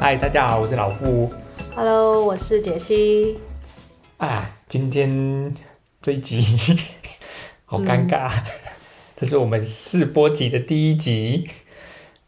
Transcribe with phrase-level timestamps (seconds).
[0.00, 1.28] 嗨，大家好，我是老布。
[1.74, 3.36] Hello，我是杰西。
[4.16, 5.52] 啊，今天
[6.00, 6.40] 这一集
[7.66, 8.42] 好尴尬，嗯、
[9.16, 11.50] 这是我们试播集的第一集。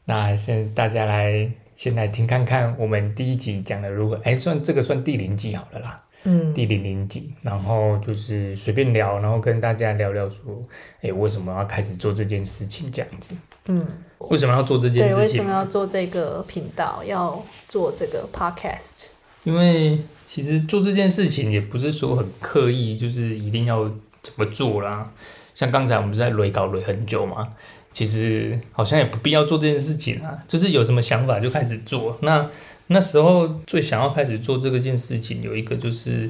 [0.07, 4.17] 那先大家来先来听看看我们第一集讲的如何？
[4.17, 6.05] 哎、欸，算这个算第零集好了啦。
[6.25, 10.63] 嗯，第零零集，然后就是随便聊，然后跟大家聊聊说，
[10.97, 12.91] 哎、欸，为什么要开始做这件事情？
[12.93, 13.35] 这样子。
[13.67, 13.87] 嗯，
[14.19, 15.17] 为什么要做这件事情？
[15.17, 17.03] 对，为什么要做这个频道？
[17.05, 19.13] 要做这个 podcast？
[19.45, 23.91] 因为其实做这件事情也不是说很刻意，就是一定要
[24.23, 25.11] 怎么做啦。
[25.55, 27.49] 像刚才我们是在雷稿雷很久嘛，
[27.93, 32.19] 其实好像也不必要做这件事情啊，就是有什么想法就开始做。
[32.21, 32.47] 那
[32.93, 36.29] 那时候最想要开始做这个件事情，有一个就是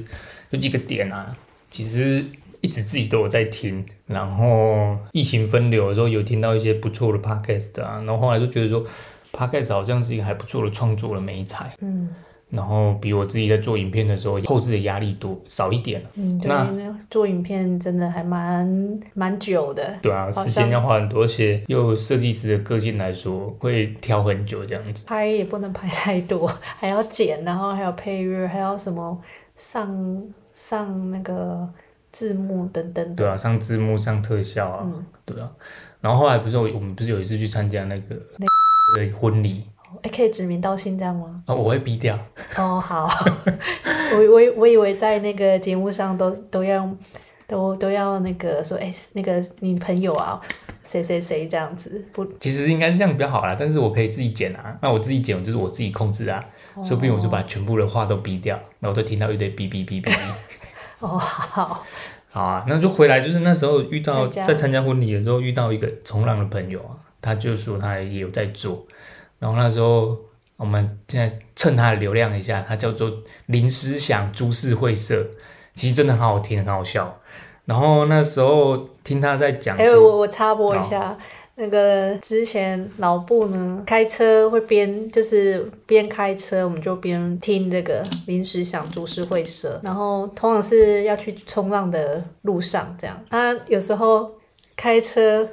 [0.51, 1.35] 有几个点啊，
[1.71, 2.23] 其实
[2.61, 8.85] 一直自己都有在听，然后疫情分流的时候有听到一些不错的 podcast 啊，然后后来就觉得说
[9.31, 12.07] podcast 好像是一个还不错的创作的美材，嗯。
[12.51, 16.03] 然后比我自己在做影片的时候，后置的压力多少一点。
[16.15, 19.97] 嗯，对，那做影片真的还蛮蛮久的。
[20.01, 25.05] 对啊，时间要花很多，而且又设计师的个性来说，会挑很久这样子。
[25.07, 29.17] 拍也不能拍太多， 还要剪，然后还有配乐，还要什么
[29.55, 30.21] 上
[30.53, 31.65] 上那个
[32.11, 33.15] 字幕等等。
[33.15, 35.49] 对啊，上字幕、上特效啊，嗯、对啊。
[36.01, 39.63] 然后后来不是我们不是有一次去参加那个那个婚礼。
[40.03, 41.43] 哎，可以指名道姓这样吗？
[41.47, 42.17] 哦，我会逼掉。
[42.57, 43.09] 哦，好。
[44.13, 46.89] 我我我以为在那个节目上都都要
[47.47, 50.39] 都都要那个说，哎，那个你朋友啊，
[50.83, 52.25] 谁谁谁这样子不？
[52.39, 54.77] 其实应该是这样比较好啦，但是我可以自己剪啊。
[54.81, 56.43] 那我自己剪，就是我自己控制啊。
[56.75, 60.11] 哦、说不定我就把全部的话都逼掉，然后我就听到一堆哔哔哔哔。
[60.99, 61.85] 哦，好。
[62.33, 68.85] 好啊，那就回来，就是那时候遇到在参加婚礼的时候遇到一个冲浪的朋友啊，他就说他也有在做。
[69.41, 70.15] 然后那时候，
[70.55, 73.11] 我们现在蹭他的流量一下，他叫做
[73.47, 75.25] 临时想株式会社，
[75.73, 77.19] 其实真的很好听，很好笑。
[77.65, 81.17] 然后那时候听他在讲，哎，我我插播一下，
[81.55, 94.31] 那个之前老布呢开车会边就是边开车，我们就边听这个临时想株式会社，然后通常是要去冲浪的路上这样，他有时候
[94.75, 95.49] 开车。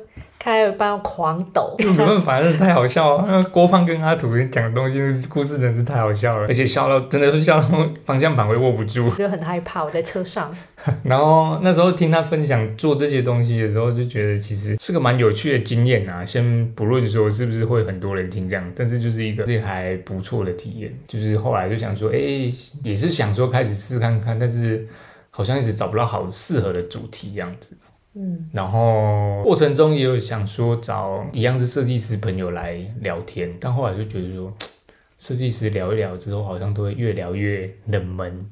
[0.48, 3.24] 开了班狂抖， 没办法，真的太好笑了。
[3.28, 7.68] 那郭胖跟阿土讲的东西，故事真是太好笑了，而且笑到真的是笑到
[8.02, 9.84] 方向盘会握不住，就很害怕。
[9.84, 10.50] 我在车上，
[11.04, 16.24] 然后那时候听他分享做这些东西的时候，就觉得其实是个蛮有趣的经验啊。
[16.24, 20.90] 先不论说是不是会很多人听这样，但是就是一个这还不错的体验。
[21.06, 24.88] 就是后来就想说，哎、欸，也是想说开始试看看，但是
[25.28, 27.76] 好像一直找不到好适合的主题这样子。
[28.20, 34.52] 嗯，然后过程中也有想说找一样是设计师朋友来聊天，但后来就觉得说，
[35.20, 38.44] 设计师聊一聊之后，好像都会越聊越冷门，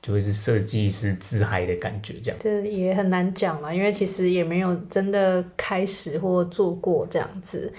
[0.00, 2.40] 就会是设计师自嗨的感觉这样。
[2.40, 7.70] 这也很难讲啦，因为其实也没有真的开始或做过这样子。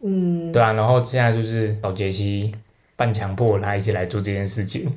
[0.00, 2.52] 嗯，对啊，然后现在就是找杰西
[2.96, 4.92] 半强迫他一起来做这件事情，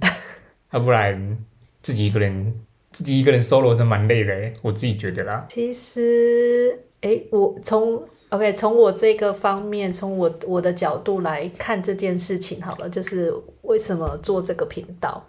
[0.71, 1.37] 要 不然
[1.83, 2.51] 自己一个人。
[2.95, 5.45] 自己一个人 solo 是蛮累的，我自己觉得啦。
[5.49, 15.21] 其实，哎，我从 OK 从我这个方面，从我我的角度来看这件事情好了，就是为什么做这个频道。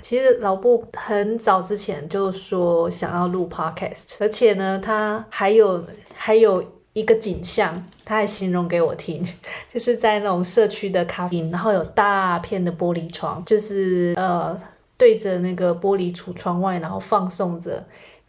[0.00, 5.84] 其实老布很早之前就说想要录 podcast，而且呢，他还有
[6.14, 9.26] 还有一个景象，他还形容给我听，
[9.68, 14.56] 就是在那种社区的咖啡，然后有大片的玻璃窗，就是呃。
[15.00, 17.82] 对着那个玻璃橱窗外，然后放送着，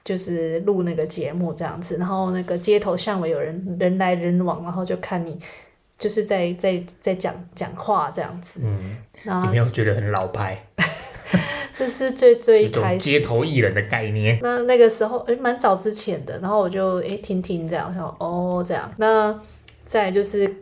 [0.05, 1.97] 就是录那个节目这样子。
[1.97, 5.37] 然后那个街头巷尾有人人来人往，然后就看你
[5.97, 8.61] 就是在在在讲讲话这样子。
[8.63, 8.95] 嗯，
[9.25, 10.65] 然后有没有觉得很老派？
[11.77, 14.39] 这是最最开始街头艺人的概念。
[14.41, 16.39] 那那个时候诶，蛮早之前的。
[16.39, 18.89] 然后我就诶听听这样，我想哦这样。
[18.95, 19.37] 那
[19.85, 20.55] 再来就是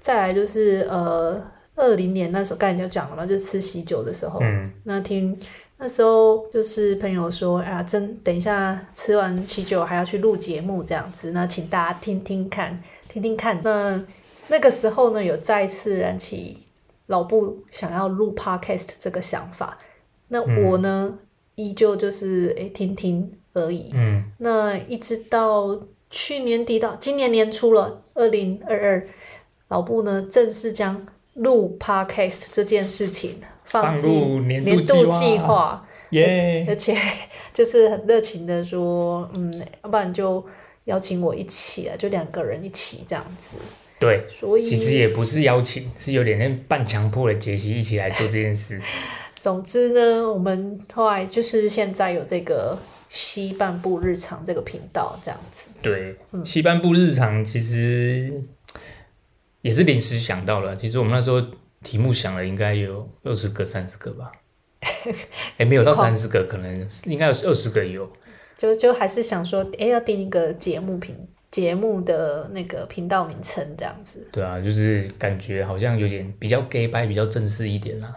[0.00, 1.52] 再来就是呃。
[1.76, 5.36] 二零年那时候，刚才就讲了嘛，就吃喜酒的时候，嗯、那听
[5.76, 13.60] 那时候就是朋友说，啊，真等一下吃完喜酒还要去录节目这样子，那请大家听听看，听听看。
[13.64, 14.00] 那
[14.48, 16.58] 那个时候呢，有再次燃起
[17.06, 19.76] 老布想要录 podcast 这个想法。
[20.28, 21.18] 那我呢，嗯、
[21.56, 23.90] 依旧就是诶听听而已。
[23.94, 29.06] 嗯，那一直到去年底到今年年初了，二零二二，
[29.68, 31.04] 老布呢正式将。
[31.34, 36.64] 录 podcast 这件事情放入年度计划，耶！
[36.68, 36.96] 而且
[37.52, 39.52] 就是很热情的说，嗯，
[39.82, 40.44] 要不然就
[40.84, 43.56] 邀请我一起啊，就两个人一起这样子。
[43.98, 48.80] 对，所以其实也不是邀请，是有点那半强迫的杰西一起来做这件事。
[49.40, 52.78] 总之呢，我们后来就是现在有这个
[53.08, 55.68] 西半部日常这个频道这样子。
[55.82, 58.32] 对，嗯、西半部日常其实
[59.64, 60.76] 也是临时想到了。
[60.76, 61.40] 其实我们那时候
[61.82, 64.30] 题目想了应该有二十个、三十个吧。
[64.84, 65.14] 哎、
[65.58, 68.06] 欸，没有到三十个，可能应该有二十个有。
[68.58, 71.16] 就就还是想说，哎、欸，要定一个节目频
[71.50, 74.28] 节目的那个频道名称这样子。
[74.30, 78.14] 对啊，就是感觉好像有点比较 gay 掰，比较正式一点啦，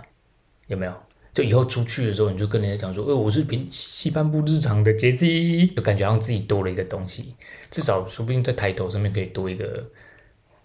[0.67, 0.93] 有没有？
[1.33, 7.35] 就以后出去的时候，你就跟人家讲说，呃，我是平西半部日常的杰西，就感觉好像自己多了一个东西，
[7.71, 9.87] 至少说不定在抬头上面可以多一个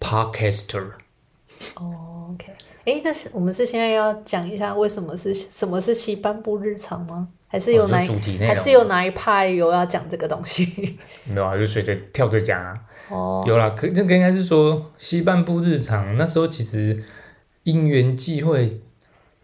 [0.03, 0.91] podcaster。
[1.75, 2.51] 哦，OK，
[2.85, 7.29] 哎，但是我们是现在要讲一下为什么是什么是西半部日常吗？
[7.47, 10.97] 还是有哪主题内容还是有哪一派有要讲这个东西？
[11.25, 12.73] 没有啊，就随着跳着讲啊。
[13.09, 17.01] 哦，有啦，可这个应该是说西半部日常，那时候其实
[17.63, 18.81] 因缘际会。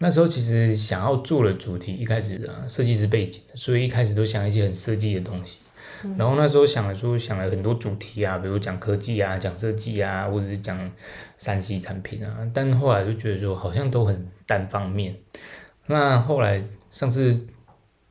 [0.01, 5.57] 那时候其实想要做的主题，一开始啊设计师背景，所以一开始都想一些很设计的东西。
[6.03, 10.91] 嗯、然后那时候想了说，想了很多主题啊，比如讲科技啊，讲设计啊，或者是讲
[11.37, 12.37] 三 C 产品啊。
[12.53, 15.15] 但后来就觉得说，好像都很单方面。
[15.87, 17.39] 那后来上次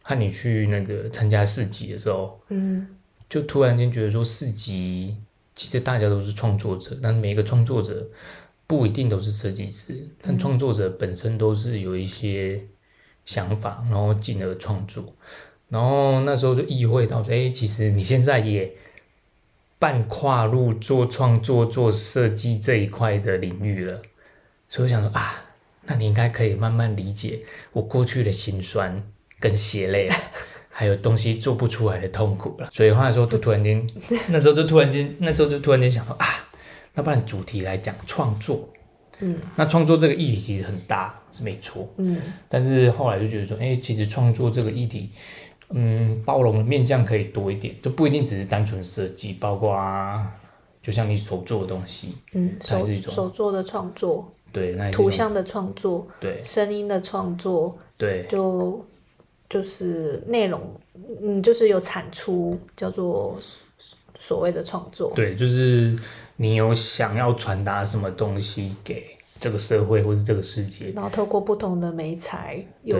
[0.03, 2.87] 和你去那个参加市集的时候，嗯，
[3.29, 5.17] 就突然间觉得说，市集
[5.55, 8.07] 其实大家都是创作者，但每一个创作者。
[8.69, 12.63] 不一定都是设计师，但创作者本身都是有一些
[13.25, 15.03] 想法，然后进而创作。
[15.69, 18.73] 然后那时候就意会到，哎、欸，其实你现在也
[19.79, 24.01] 半跨入做创作、做设计这一块的领域了。
[24.69, 25.45] 所以我想说啊，
[25.87, 27.41] 那你应该可以慢慢理解
[27.73, 29.03] 我过去的辛酸
[29.39, 30.11] 跟血泪，
[30.71, 32.69] 还有东西做不出来的痛苦了。
[32.73, 33.87] 所以话说，就突然间，
[34.29, 36.27] 那时候就突然间，那时候就突然间想到啊。
[36.95, 38.69] 那不然主题来讲创作，
[39.21, 45.09] 嗯，那创作这个议题其实很大，是没错，嗯，但是后来就觉得说，哎、欸，其实创作这个议题，
[45.71, 50.31] 嗯，包容的面向可以多一点，就不一定只是单纯设计，包括啊，
[50.83, 58.85] 就像你所做的东西，嗯，手手做的创作，对，那图像的创作，对，声音的创作，对，就
[59.49, 60.61] 就是内容，
[61.23, 63.39] 嗯，就是有产出，叫做
[64.19, 65.97] 所谓的创作，对，就是。
[66.41, 69.05] 你有想要传达什么东西给
[69.41, 70.91] 这个社会或是这个世界？
[70.95, 72.99] 然后透过不同的媒材有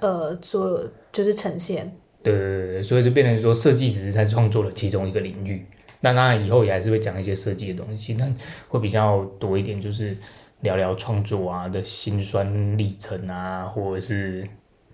[0.00, 0.82] 呃做
[1.12, 1.92] 就是呈现。
[2.22, 5.64] 对对对，所以就变成说设计只是在创作的其中一个领域。
[6.00, 8.34] 那当然以后也还是会讲一些设计的东西，但
[8.68, 10.16] 会比较多一点，就是
[10.62, 14.44] 聊聊创作啊的辛酸历程啊，或者是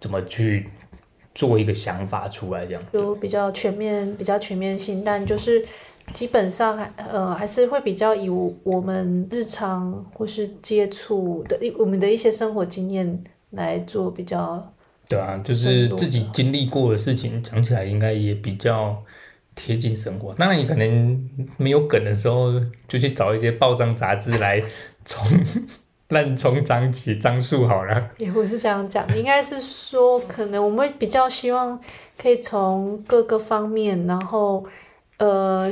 [0.00, 0.68] 怎么去
[1.34, 2.82] 做一个想法出来这样。
[2.92, 5.64] 就比较全面，比较全面性，但就是。
[6.12, 14.72] 基本上还呃还是会比较以我们日常或是接触的我们的一些生活经验来做比较。
[15.08, 18.96] 对啊，就是自己经历过的事情讲起来应该也比较
[19.54, 20.34] 贴近生活。
[20.34, 22.52] 当然你可能没有梗的时候，
[22.88, 24.62] 就去找一些报章杂志来
[25.04, 25.26] 从
[26.08, 28.10] 烂从章起张数好了。
[28.18, 31.78] 也不是这样讲，应该是说可能我们会比较希望
[32.16, 34.64] 可以从各个方面，然后。
[35.22, 35.70] 呃，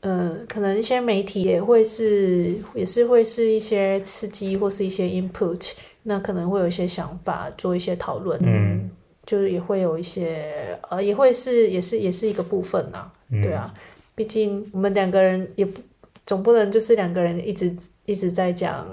[0.00, 5.72] 呃，可能一些媒体也会是，也是会是一些刺激或是一些 input，
[6.04, 8.90] 那可能会有一些想法做一些讨论，嗯，
[9.26, 13.70] 就是也会有一些，呃，也会是，也是，也是一个部分呐，嗯、对啊，
[14.14, 15.82] 毕竟我们两个人也不
[16.24, 18.86] 总不能就是两个人一直一直在讲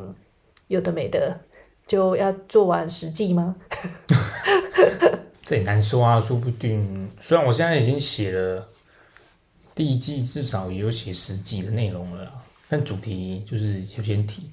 [0.68, 1.40] 有的没的，
[1.88, 3.56] 就要做完实际吗？
[5.44, 8.68] 这也难说啊，说不定，虽然我现在已经写了。
[9.74, 12.32] 第一季至少也有写十集的内容了，
[12.68, 14.50] 但主题就是优先提，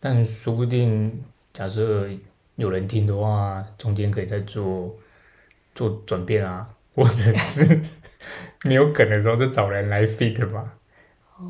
[0.00, 2.08] 但说不定假设
[2.56, 4.94] 有人听的话，中间可以再做
[5.74, 7.80] 做转变啊，或者是
[8.64, 10.72] 没有梗的时候就找人来 fit 嘛。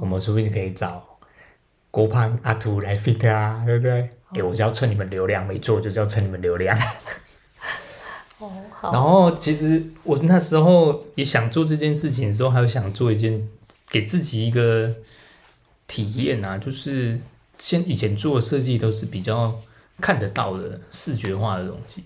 [0.00, 1.18] 我们说不定可以找
[1.90, 3.92] 郭胖、阿图来 fit 啊，对不对？
[4.00, 6.76] 哎、欸，我是要蹭你们流量，没错，就是要蹭你们流量。
[8.82, 13.48] 然后其实我那时候也想做这件事情的时候，还有想做一件
[13.88, 14.94] 给自己一个
[15.86, 17.18] 体验啊，就是
[17.58, 19.58] 先以前做的设计都是比较
[20.00, 22.04] 看得到的视觉化的东西，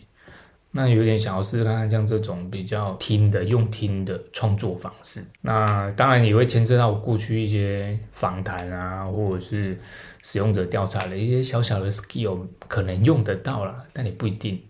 [0.70, 5.24] 那有点想要试试看看像这种比较听的用听的创作方式。
[5.40, 9.76] 那当然也会牵涉到我过去一些访谈啊，或者是
[10.22, 14.62] 使用者调查的一些小小的 skill，可能用得到啦，但也不一定。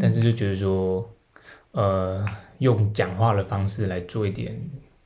[0.00, 1.08] 但是就觉得说，
[1.72, 2.24] 呃，
[2.58, 4.58] 用讲话的方式来做一点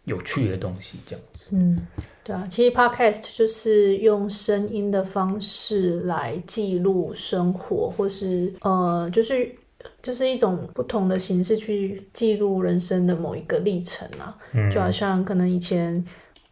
[0.05, 1.51] 有趣的东西，这样子。
[1.53, 1.87] 嗯，
[2.25, 9.55] 对啊，其实 Podcast 就是用声音的方式来记录生活，或是呃，就是
[10.03, 14.37] 就是一种不同的形式去记录人生的某一个历程啊。
[14.53, 16.05] 嗯，就好像可能以前。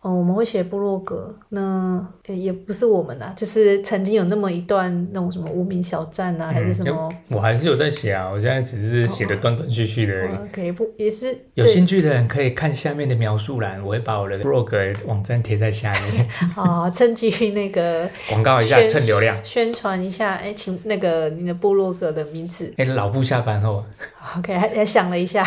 [0.03, 10.31] 哦，我们会写部落格，那也不是我们呐、啊，就是曾经有那么一段那种什么无名小站啊，嗯、还是什么，我还是有在写啊，我现在只是写的断断续续的而已。
[10.51, 16.27] 可以、哦、不也是有兴趣的人可以看下面的描述栏，我会把我的部落格网站贴在下面。
[16.57, 20.37] 哦，趁机那个 广告一下，蹭流量，宣传一下。
[20.37, 22.73] 哎，请那个你的部落格的名字。
[22.79, 23.85] 哎，老布下班后。
[24.39, 25.45] OK，还还想了一下。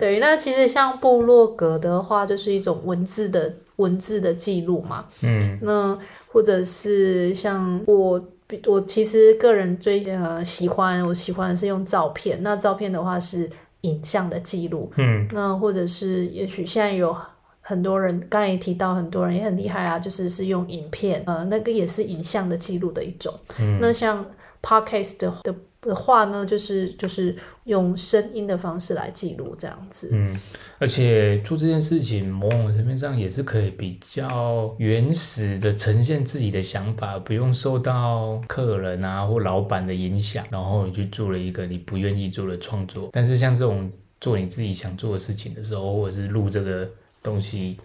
[0.00, 3.43] 对，那其实像部落格的话，就是一种文字的。
[3.76, 8.24] 文字的记录嘛，嗯，那或者是像我，
[8.66, 12.42] 我其实个人最呃喜欢，我喜欢是用照片。
[12.42, 13.50] 那照片的话是
[13.80, 17.16] 影像的记录，嗯，那或者是也许现在有
[17.60, 23.32] 很多人，刚才也提到很多人也很厉害啊，就是是用影片，呃，那个也是影像的记录的一种。
[23.58, 24.24] 嗯，那像
[24.62, 25.94] Podcast 的的。
[26.04, 30.10] 话呢，就是就是用声音的方式来记录这样子。
[30.12, 30.38] 嗯，
[30.78, 43.08] 而且做这件事情，某种层面上也是可以比较原始的呈现自己的想法，不用受到客人啊或老板的影响，然后你去做了一个你不愿意做的创作。
[43.10, 46.86] 但是像这种做你自己想做的事情的时候，或者是录这个
[47.24, 47.76] 东西。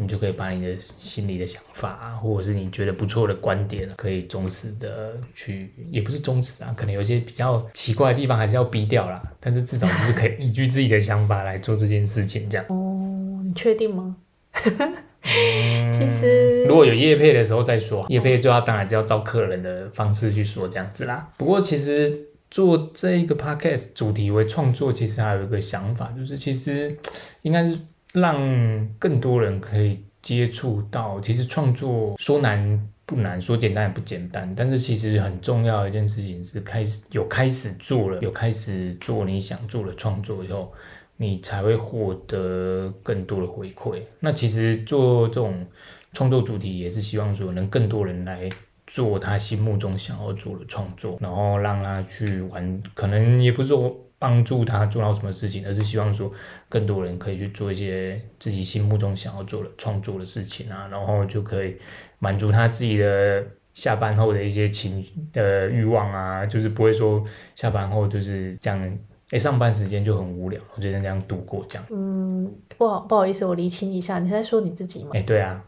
[0.00, 9.20] 你就可以把你的心里的想法啊，或者是你觉得不错的观点，可以忠实的去，也不是忠实啊，可能有些比较奇怪的地方还是要逼掉啦。
[9.40, 12.64] 但是至少就是可以依据自己的想法来做这件事情，这样。
[12.68, 14.14] 哦，你确定吗？
[14.62, 21.28] 嗯，其实如果有业配的时候再说，业配就要当然就要照客人的方式去说这样子啦。
[21.36, 22.16] 不过其实
[22.52, 26.96] 做这一个 podcast 主题为创作，其实还有一个想法，就是其实
[27.42, 27.76] 应该是。
[28.14, 34.52] 让更多人可以接触到，其实创作说难不难，说简单也不简单。
[34.56, 40.72] 但是其实很重要的一件事情是，开始有开始做了，有开始做你想做的创作以后，
[41.16, 44.02] 你才会获得更多的回馈。
[44.20, 45.66] 那其实做这种
[46.12, 48.48] 创作主题，也是希望说能更多人来
[48.86, 52.82] 做他心目中想要做的创作，然后让他去玩。
[52.94, 53.94] 可能也不是说。
[54.18, 56.32] 帮助他做到什么事情，而是希望说
[56.68, 61.76] 更多人可以去做一些自己心目中想要做的创作的事情啊，然后就可以
[62.18, 63.44] 满足他自己的
[63.74, 67.22] 下班后的一些情的欲望啊，就是不会说
[67.54, 68.98] 下班后就是这样，
[69.30, 71.84] 哎，上班时间就很无聊，我就这样度过这样。
[71.90, 75.10] 嗯，不好不好意思，我厘清一下，你在说你自己吗？
[75.14, 75.62] 哎，对啊，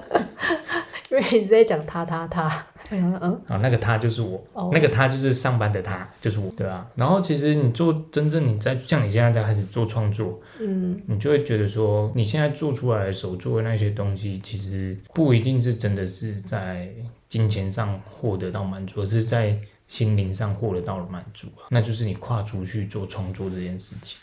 [1.10, 2.66] 因为你在讲他他他。
[3.00, 4.72] 嗯嗯，啊，那个他就是我，oh.
[4.72, 6.86] 那个他就是上班的他，就是我，对啊。
[6.94, 16.88] 然后其实你做真正你在像你现在在开始做创作，嗯，你就会觉得说，你现在做出来的手做的那些东西，其实不一定是真的是在
[17.28, 19.58] 金钱上获得到满足，而是在
[19.88, 21.68] 心灵上获得到了满足啊。
[21.70, 24.18] 那就是你跨出去做创作这件事情，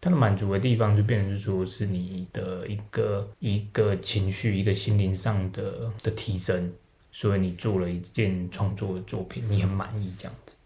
[0.00, 6.72] 它的满足的地方就变成是说，是你的一个一个情绪，一个心灵上的的提升。
[7.16, 10.56] 所以你做了一件创作的作品，你很满意这样子，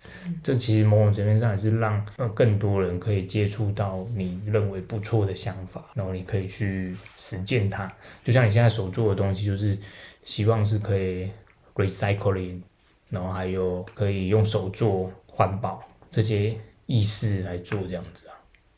[0.43, 7.87] 这其实某种层面上也是让呃更多人可以接触到你认为不错的想法，然后你可以去实践它。
[8.25, 9.77] 就像你现在所做的东西，就是
[10.25, 11.31] 希望是可以
[11.75, 12.63] recycling，
[13.11, 18.33] 然后还有可以用手做环保这些意识来做这样子啊，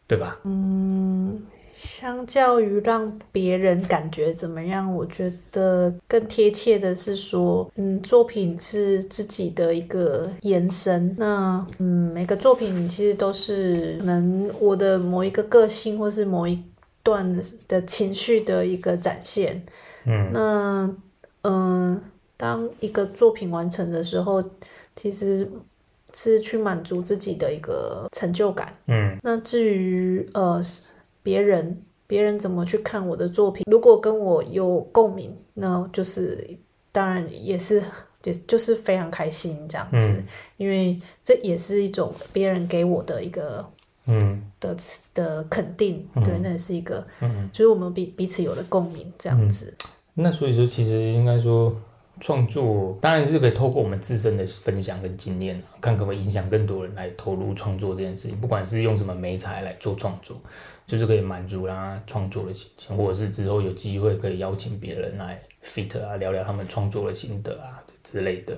[0.08, 0.36] 对吧？
[0.42, 1.40] 嗯。
[1.72, 11.14] 相较于让别人感觉怎么样，我觉得更贴切的是说，嗯，作品是自己的一个延伸。
[11.18, 16.62] 那，嗯，每个作品其实都是能我的某一个个性，或是某一
[17.02, 19.62] 段的的情绪的一个展现。
[20.04, 20.94] 嗯，那，
[21.42, 22.02] 嗯，
[22.36, 24.42] 当一个作品完成的时候，
[24.96, 25.50] 其实
[26.14, 28.72] 是去满足自己的一个成就感。
[28.86, 30.60] 嗯，那至于呃。
[31.30, 33.64] 别人别人怎么去看我的作品？
[33.70, 36.58] 如果跟我有共鸣，那就是
[36.90, 37.80] 当然也是
[38.25, 43.64] 也就是非常开心这样子，嗯、因为这也是一种别人给我的一个
[44.06, 44.76] 嗯的
[45.14, 49.72] 的肯定，嗯、对，那也是一个嗯，就是我们彼彼此有了共鸣这样子。
[49.78, 51.72] 嗯、那所以说，其实应该说。
[52.20, 58.38] 创作当然是可以透过我们自身的分享跟经验，看可不可以影响更多人来投入创作这件事情。
[58.38, 60.36] 不管是用什么媒材来做创作，
[60.86, 68.56] 就是可以满足啦创作的心情，或者是之后有机会可以邀请别人来 fit 啊，聊聊他们创作的心得啊之类的。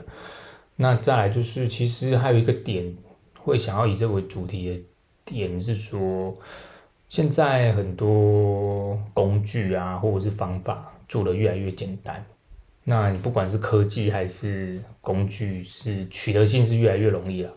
[0.74, 2.92] 那再来就是，其实还有一个点
[3.38, 4.80] 会想要以这为主题的
[5.24, 6.36] 点是说，
[7.08, 12.24] 现在很多工具啊，或者是方法做的越来越简单。
[12.84, 17.52] 那你不管是科技还是工具，是取得性是越来越容易了。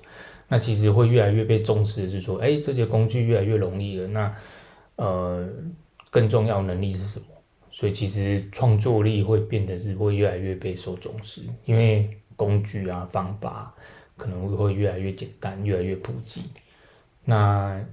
[0.47, 4.07] 那其实会越来越被重视的是说，哎，这些工具越来越容易了。
[4.09, 4.35] 那
[4.97, 5.49] 呃，
[6.11, 7.25] 更重要能力是什么？
[7.71, 13.73] 所以其实创作力会变得是会越来越被受重视，因为工具啊方法
[14.15, 16.43] 可能会越来越简单，越来越普及。
[17.23, 17.83] 那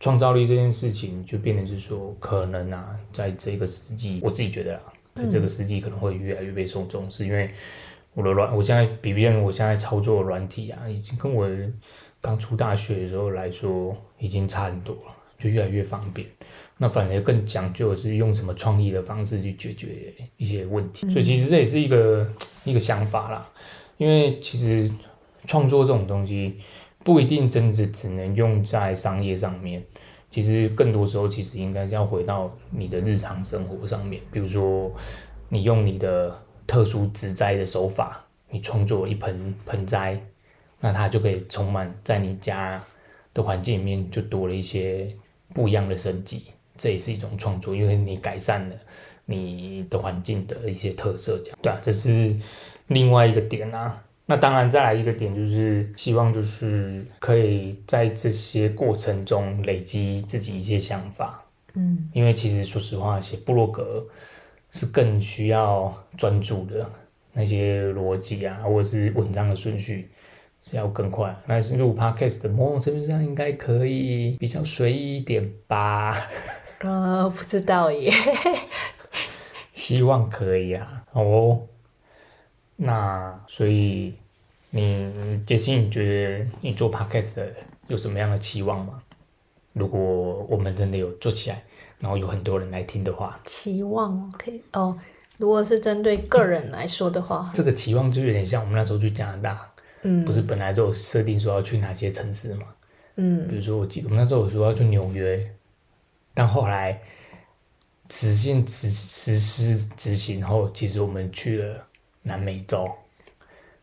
[0.00, 4.82] 创造力这件事情就变得是说，可能啊，在这个时机，我自己觉得啊。
[5.14, 7.50] 在这个世纪可能会越来越被受重视，因为
[8.14, 11.48] 我的软，我现在比别人，我现在操作的软体啊，已经跟我
[12.20, 16.26] 刚出大学的时候来说，已经差很多了，就越来越方便。
[16.76, 22.28] 那反而更讲究的是用什么创意的方式去解决一些问题，所以其实这也是一个
[22.64, 23.48] 一个想法啦。
[23.96, 24.90] 因为其实
[25.46, 26.56] 创作这种东西
[27.02, 29.84] 不一定真的只能用在商业上面。
[30.30, 34.22] 其实更多时候，其实应该要回到你的日常生活上面。
[34.30, 34.92] 比如说，
[35.48, 40.20] 你用你的特殊植栽的手法，你创作一盆盆栽，
[40.80, 42.84] 那它就可以充满在你家
[43.32, 45.08] 的环境里面，就多了一些
[45.54, 46.44] 不一样的生机。
[46.76, 48.76] 这也是一种创作，因为你改善了
[49.24, 52.36] 你的环境的一些特色，这样对啊，这是
[52.88, 54.04] 另外一个点啊。
[54.30, 61.42] 那当然，再来一个点就是希望，就是可以在这些过程中累积自己一些想法。
[61.72, 64.06] 嗯，因为其实说实话，写部落格
[64.70, 66.86] 是更需要专注的，
[67.32, 70.10] 那些逻辑啊，或者是文章的顺序
[70.60, 71.34] 是要更快。
[71.46, 76.14] 那录 Podcast 的某种程度上应该可以比较随意一点吧？
[76.80, 78.12] 呃，不知道耶，
[79.72, 81.02] 希望可以啊。
[81.12, 81.62] 哦。
[82.80, 84.14] 那所以
[84.70, 87.44] 你杰西，你觉得你做 podcast
[87.88, 89.02] 有什么样的期望吗？
[89.72, 90.00] 如果
[90.48, 91.60] 我们真的有做起来，
[91.98, 94.96] 然后有很多人来听的话，期望可以哦。
[95.38, 99.70] 如果是针对个人来说的话，这个期望就有点像我们那时候去加拿大，
[100.02, 102.66] 嗯，不是本来就有设定说要去哪些城市嘛？
[103.16, 105.44] 嗯，比如说我记得我们那时候有说要去纽约，
[106.32, 107.02] 但后来
[108.08, 111.84] 实现实实施执行后，其实我们去了。
[112.28, 112.88] 南美洲，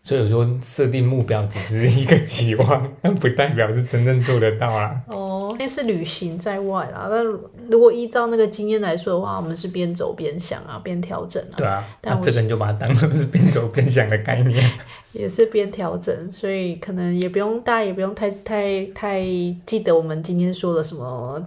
[0.01, 5.01] 所以有时候设定目标只是一个期望，但 不代表是真正做得到啦。
[5.07, 7.07] 哦，那是旅行在外啦。
[7.09, 7.23] 那
[7.69, 11.57] 如果依照那个经验来说的话，我们是边走边想啊，边调整啊。
[11.57, 14.71] 对啊，那这个你就把它当做是边走边想的概念。
[15.13, 19.23] 也是边调整，所以可能也不用大家也不用太太太
[19.65, 21.41] 记得我们今天说的什么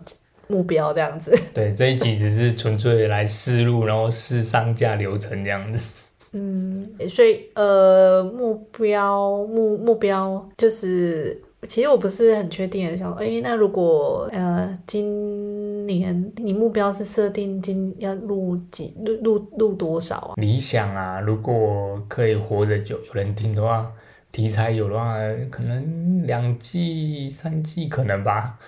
[0.47, 1.39] 目标这样子。
[1.53, 5.93] 对，这一集只是纯粹来试路，然后试上架流程这样子。
[6.33, 20.35] 嗯，所以呃，目标目目标就是，其实我不是很确定，想说，哎，那如果呃，今年你目标是设定今要录几录录录多少啊？
[20.37, 23.91] 理想啊，如果可以活得久，有人听的话，
[24.31, 25.17] 题材有的话，
[25.51, 28.59] 可能两季三季可能吧。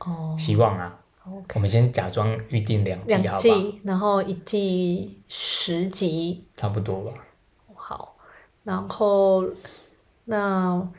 [0.00, 0.99] 哦，希望啊。
[1.54, 7.12] 我们先假装预定两季，两季，然后一季十集，差不多吧。
[7.74, 8.16] 好，
[8.64, 9.44] 然后
[10.24, 10.90] 那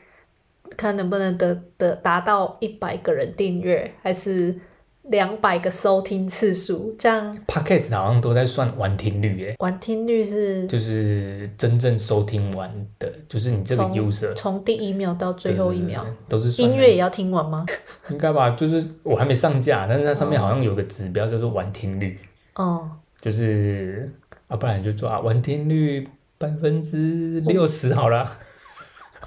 [0.77, 4.59] 看能不能得得达到一百个人订阅，还是？
[5.03, 7.37] 两百个收听次数，这样。
[7.47, 9.55] Podcast 好像都在算完听率耶。
[9.57, 10.67] 完听率是？
[10.67, 14.31] 就是真正收听完的，就是你这个 user。
[14.35, 16.61] 从第一秒到最后一秒，都是。
[16.61, 17.65] 音乐也要听完吗？
[18.09, 22.19] 应该吧，就是我还没上架，但是它上面好像有个指标叫做完听率。
[22.55, 22.89] 哦。
[23.19, 24.11] 就是
[24.47, 28.37] 啊，不然就做啊，完听率百分之六十好了。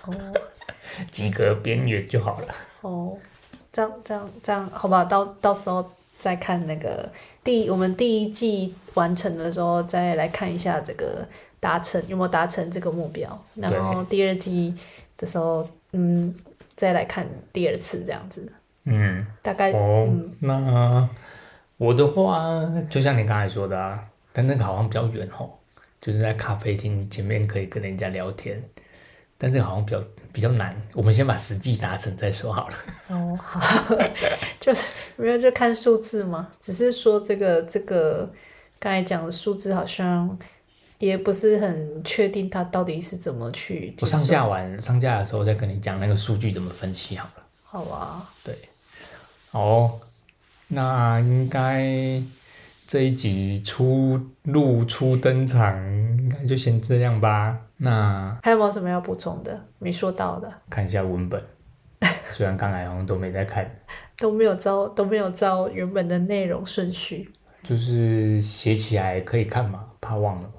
[0.06, 0.14] 哦。
[1.10, 2.46] 及格边缘就好了。
[2.82, 3.18] 哦。
[3.74, 5.84] 这样这样这样，好吧，到到时候
[6.20, 7.10] 再看那个
[7.42, 11.26] 第我们第一季完成的时候，再来看一下这个
[11.58, 14.72] 达成有没有达成这个目标，然后第二季
[15.18, 16.32] 的时候，嗯，
[16.76, 18.50] 再来看第二次这样子。
[18.84, 21.08] 嗯，大概哦，嗯、那
[21.76, 22.40] 我的话，
[22.88, 23.98] 就像你刚才说的啊，
[24.32, 25.50] 但那个好像比较远哦，
[26.00, 28.62] 就是在咖啡厅前面可以跟人家聊天。
[29.36, 30.00] 但这个好像比较
[30.34, 32.74] 比较难，我们先把实际达成再说好了。
[33.08, 33.96] 哦，好，
[34.58, 38.28] 就是没有就看数字嘛，只是说这个这个
[38.80, 40.36] 刚才讲的数字好像
[40.98, 43.94] 也不是很确定，它到底是怎么去。
[44.00, 47.44] 我上架完上架的时候再跟你讲那个数据怎么分析好了。
[47.62, 48.28] 好啊。
[48.42, 48.52] 对。
[49.52, 50.00] 哦，
[50.66, 52.20] 那应该
[52.94, 55.76] 这一集初露初登场，
[56.16, 57.58] 应该就先这样吧。
[57.76, 59.60] 那还有没有什么要补充的？
[59.80, 60.48] 没说到的？
[60.70, 61.42] 看一下文本，
[62.30, 63.68] 虽然刚才好像都没在看。
[64.16, 67.32] 都没有照都没有照原本的内容顺序，
[67.64, 70.54] 就是写起来可以看嘛，怕忘了嘛，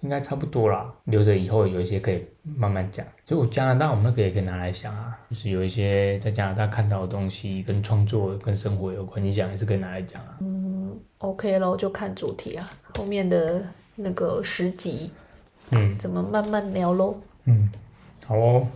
[0.00, 3.04] 应该差不多啦，留着以后有一些可以慢慢讲。
[3.26, 10.38] 就加拿大，我们那个也可以拿来想啊，就是有一些在加拿大看到的东西，跟创作、跟生活有关，你想也是可以拿来讲啊。
[10.40, 10.65] 嗯
[11.18, 13.64] ，OK 咯，就看主题啊，后面的
[13.96, 15.10] 那个十集，
[15.70, 17.16] 嗯，怎么慢慢聊喽。
[17.44, 17.70] 嗯，
[18.26, 18.66] 好哦。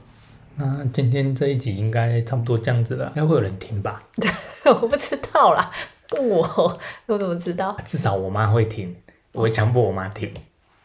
[0.56, 4.02] 那今天这一集应该差不多这样子了，应该会有人听吧？
[4.66, 5.70] 我不知道啦，
[6.12, 7.74] 问我， 我怎么知道？
[7.84, 8.94] 至少我妈会听，
[9.32, 10.30] 我会强迫我妈听。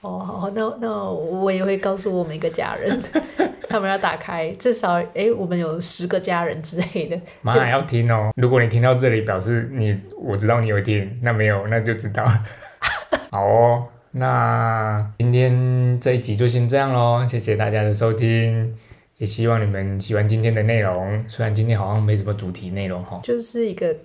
[0.05, 3.01] 哦，好，那那我也会告诉我们一个家人，
[3.67, 7.19] 他们要打开，至少哎、欸，我们有十个家人之类的。
[7.41, 12.45] 妈还要听哦，如果你听到这里，表示你我知道你有听，那没有那就知道了。
[13.31, 18.77] 好哦，那今天这一集就先这样喽，谢谢大家的收听。
[19.17, 23.95] 也希望你们喜欢今天的内容，虽然今天好像没什么主题内容哈，就是一个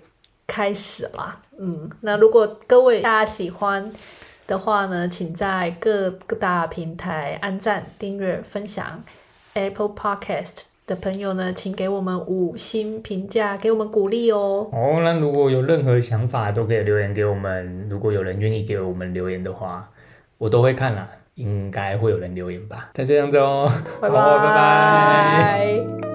[0.47, 1.37] 开始啦。
[1.59, 3.91] 嗯，那如果各位大家喜欢
[4.51, 9.01] 的话呢，请在各各大平台按赞、订阅、分享。
[9.53, 14.69] Apple Podcast 的朋友呢，请给我们五星评价，给我们鼓励哦。
[14.73, 17.87] 哦，那如果有任何想法，都可以留言给我们。
[17.89, 19.89] 如果有人愿意给我们留言的话，
[20.37, 21.07] 我都会看啦。
[21.35, 26.10] 应该会有人留言吧，再这样子哦，拜拜拜拜。